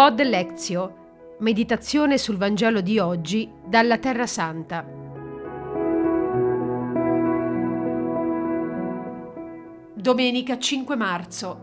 [0.00, 4.82] Pod Lezio, meditazione sul Vangelo di oggi dalla Terra Santa.
[9.92, 11.60] Domenica 5 marzo.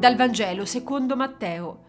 [0.00, 1.84] Dal Vangelo secondo Matteo.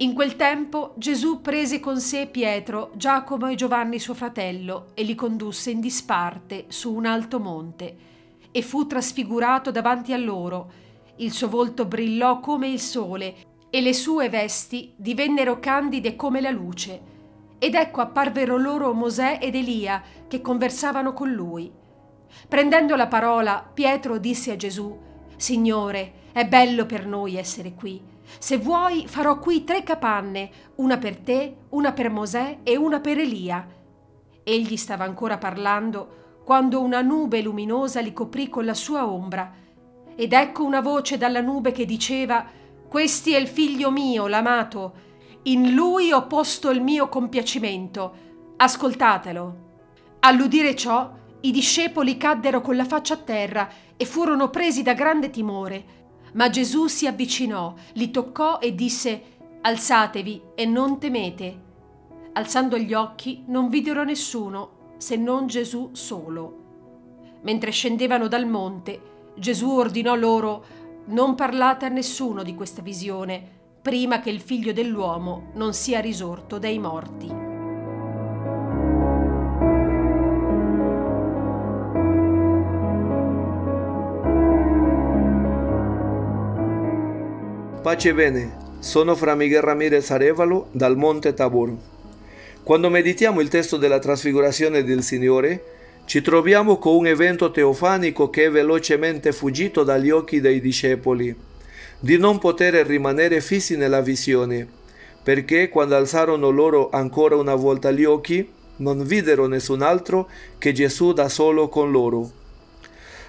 [0.00, 5.14] In quel tempo Gesù prese con sé Pietro, Giacomo e Giovanni suo fratello e li
[5.14, 8.15] condusse in disparte su un alto monte
[8.56, 10.72] e fu trasfigurato davanti a loro.
[11.16, 13.34] Il suo volto brillò come il sole
[13.68, 17.02] e le sue vesti divennero candide come la luce.
[17.58, 21.70] Ed ecco apparvero loro Mosè ed Elia che conversavano con lui.
[22.48, 24.98] Prendendo la parola, Pietro disse a Gesù,
[25.36, 28.02] Signore, è bello per noi essere qui.
[28.38, 33.18] Se vuoi farò qui tre capanne, una per te, una per Mosè e una per
[33.18, 33.66] Elia.
[34.42, 39.52] Egli stava ancora parlando quando una nube luminosa li coprì con la sua ombra.
[40.14, 42.46] Ed ecco una voce dalla nube che diceva
[42.86, 44.92] Questi è il figlio mio, l'amato.
[45.42, 48.14] In lui ho posto il mio compiacimento.
[48.58, 49.56] Ascoltatelo.
[50.20, 55.30] All'udire ciò, i discepoli caddero con la faccia a terra e furono presi da grande
[55.30, 55.84] timore.
[56.34, 59.22] Ma Gesù si avvicinò, li toccò e disse
[59.62, 61.62] Alzatevi e non temete.
[62.34, 66.64] Alzando gli occhi non videro nessuno se non Gesù solo.
[67.42, 69.00] Mentre scendevano dal monte,
[69.36, 70.64] Gesù ordinò loro
[71.06, 76.58] non parlate a nessuno di questa visione, prima che il figlio dell'uomo non sia risorto
[76.58, 77.44] dai morti.
[87.82, 91.95] Pace bene, sono Fra Miguel Ramirez Arevalo dal Monte Tabor.
[92.66, 95.62] Quando meditiamo il testo della trasfigurazione del Signore,
[96.04, 101.32] ci troviamo con un evento teofanico che è velocemente fuggito dagli occhi dei discepoli,
[102.00, 104.66] di non poter rimanere fissi nella visione,
[105.22, 111.12] perché quando alzarono loro ancora una volta gli occhi, non videro nessun altro che Gesù
[111.12, 112.28] da solo con loro.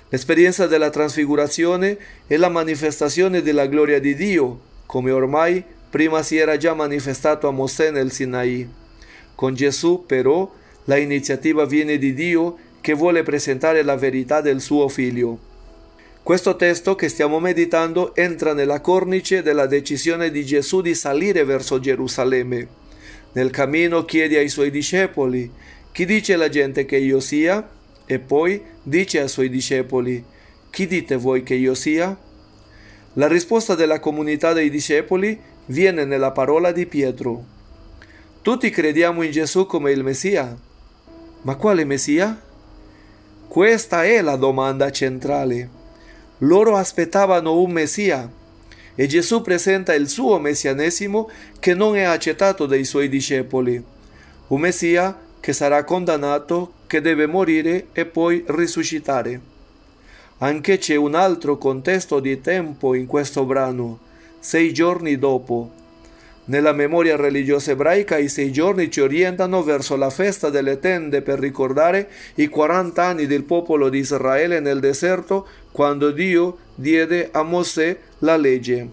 [0.09, 1.95] L'esperienza della trasfigurazione
[2.25, 7.51] è la manifestazione della gloria di Dio, come ormai prima si era già manifestato a
[7.51, 8.85] Mosè nel Sinai.
[9.37, 10.51] Con Gesù, però,
[10.85, 15.37] la iniziativa viene di Dio che vuole presentare la verità del suo figlio.
[16.23, 21.79] Questo testo che stiamo meditando entra nella cornice della decisione di Gesù di salire verso
[21.79, 22.67] Gerusalemme.
[23.33, 25.51] Nel cammino chiede ai suoi discepoli,
[25.91, 27.69] chi dice la gente che io sia?
[28.07, 30.25] E poi dice ai suoi discepoli,
[30.71, 32.17] chi dite voi che io sia?
[33.13, 37.56] La risposta della comunità dei discepoli viene nella parola di Pietro.
[38.47, 40.57] Tutti crediamo in Gesù come il Messia.
[41.41, 42.41] Ma quale Messia?
[43.45, 45.69] Questa è la domanda centrale.
[46.37, 48.31] Loro aspettavano un Messia
[48.95, 53.83] e Gesù presenta il suo messianesimo che non è accettato dai suoi discepoli.
[54.47, 59.41] Un Messia che sarà condannato, che deve morire e poi risuscitare.
[60.37, 63.99] Anche c'è un altro contesto di tempo in questo brano,
[64.39, 65.85] sei giorni dopo.
[66.47, 71.39] Nella memoria religiosa ebraica i sei giorni ci orientano verso la festa delle tende per
[71.39, 77.97] ricordare i 40 anni del popolo di Israele nel deserto quando Dio diede a Mosè
[78.19, 78.89] la legge.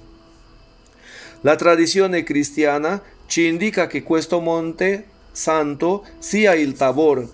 [1.43, 7.29] La tradizione cristiana ci indica che questo monte santo sia il Tabor.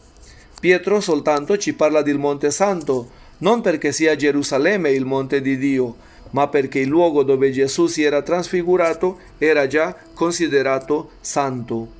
[0.60, 5.96] Pietro soltanto ci parla del Monte Santo, non perché sia Gerusalemme il monte di Dio,
[6.30, 11.98] ma perché il luogo dove Gesù si era trasfigurato era già considerato santo.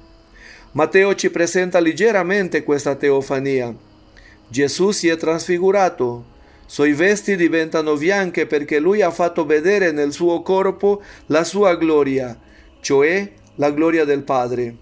[0.72, 3.74] Matteo ci presenta leggermente questa teofania.
[4.48, 6.24] Gesù si è trasfigurato,
[6.66, 12.38] suoi vesti diventano bianche perché lui ha fatto vedere nel suo corpo la sua gloria,
[12.80, 14.77] cioè la gloria del Padre.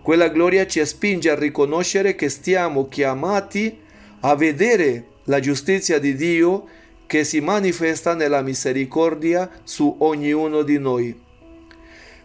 [0.00, 3.78] Quella gloria ci spinge a riconoscere che stiamo chiamati
[4.20, 6.66] a vedere la giustizia di Dio
[7.08, 11.18] che si manifesta nella misericordia su ognuno di noi.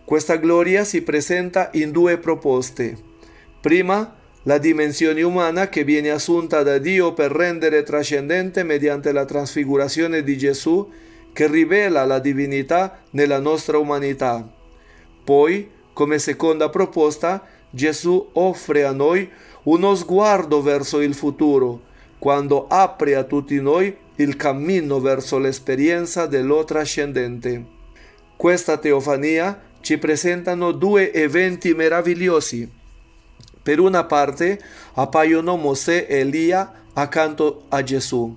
[0.03, 2.97] Questa gloria si presenta in due proposte.
[3.61, 4.13] Prima,
[4.43, 10.37] la dimensione umana che viene assunta da Dio per rendere trascendente mediante la trasfigurazione di
[10.37, 10.91] Gesù
[11.31, 14.45] che rivela la divinità nella nostra umanità.
[15.23, 19.29] Poi, come seconda proposta, Gesù offre a noi
[19.63, 21.91] uno sguardo verso il futuro,
[22.23, 27.65] quando apre a tutti noi il cammino verso l'esperienza dello trascendente.
[28.37, 32.71] Questa teofania ci presentano due eventi meravigliosi.
[33.61, 34.57] Per una parte
[34.93, 38.33] appaiono Mosè e Elia accanto a Gesù.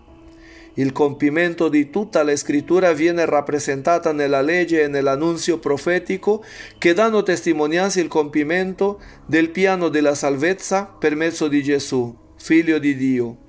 [0.74, 6.42] Il compimento di tutta la scrittura viene rappresentata nella legge e nell'annunzio profetico
[6.78, 12.96] che danno testimonianza il compimento del piano della salvezza per mezzo di Gesù, figlio di
[12.96, 13.44] Dio.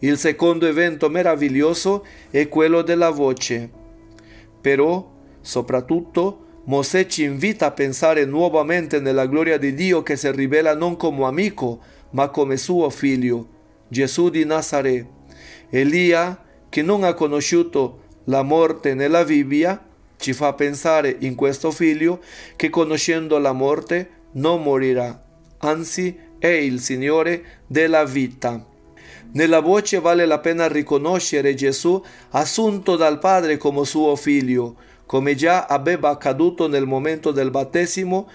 [0.00, 3.70] Il secondo evento meraviglioso è quello della voce.
[4.60, 5.10] Però,
[5.40, 10.96] soprattutto, Mosè ci invita a pensare nuovamente nella gloria di Dio che si rivela non
[10.96, 11.80] come amico,
[12.10, 13.48] ma come suo figlio,
[13.88, 15.06] Gesù di Nazaret.
[15.68, 19.84] Elia, che non ha conosciuto la morte nella Bibbia,
[20.16, 22.20] ci fa pensare in questo figlio
[22.56, 25.22] che conoscendo la morte non morirà,
[25.58, 28.69] anzi è il Signore della vita.
[29.32, 34.74] Nella voce vale la pena riconoscere Gesù assunto dal Padre come suo figlio,
[35.06, 38.28] come già aveva accaduto nel momento del battesimo,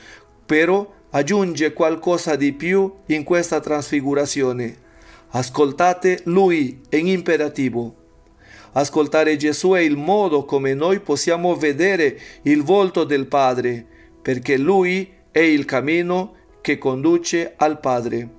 [0.45, 4.83] però aggiunge qualcosa di più in questa trasfigurazione.
[5.29, 7.95] Ascoltate Lui in imperativo.
[8.73, 13.85] Ascoltare Gesù è il modo come noi possiamo vedere il volto del Padre,
[14.21, 18.29] perché Lui è il cammino che conduce al Padre.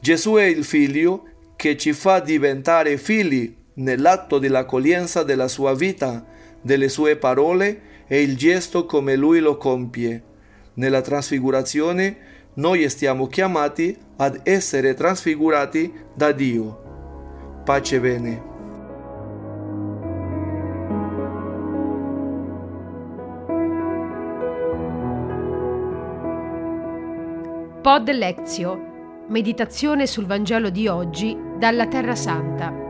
[0.00, 1.28] Gesù è il Figlio
[1.62, 6.26] che ci fa diventare figli nell'atto dell'accoglienza della sua vita,
[6.60, 10.24] delle sue parole e il gesto come Lui lo compie.
[10.74, 12.16] Nella trasfigurazione
[12.54, 17.62] noi stiamo chiamati ad essere trasfigurati da Dio.
[17.64, 18.42] Pace bene.
[27.82, 28.91] Pod Lezio.
[29.32, 32.81] Meditazione sul Vangelo di oggi dalla Terra Santa.